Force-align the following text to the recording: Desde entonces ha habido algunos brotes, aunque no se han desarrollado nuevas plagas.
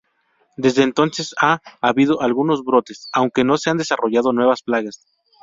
Desde 0.57 0.81
entonces 0.81 1.35
ha 1.39 1.59
habido 1.79 2.23
algunos 2.23 2.63
brotes, 2.63 3.07
aunque 3.13 3.43
no 3.43 3.59
se 3.59 3.69
han 3.69 3.77
desarrollado 3.77 4.33
nuevas 4.33 4.63
plagas. 4.63 5.05